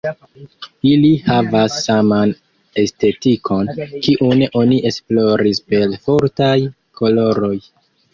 Ili 0.91 1.09
havas 1.25 1.73
saman 1.81 2.31
estetikon, 2.83 3.69
kiun 4.07 4.41
oni 4.61 4.79
esploris 4.91 5.61
per 5.75 5.95
fortaj 6.07 6.55
koloroj. 7.03 7.53